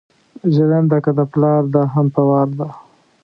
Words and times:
ژېرنده 0.53 0.97
که 1.03 1.11
ده 1.17 1.25
پلار 1.31 1.63
ده 1.73 1.81
هم 1.93 2.07
په 2.15 2.21
وار 2.29 2.47
ده 2.57 2.67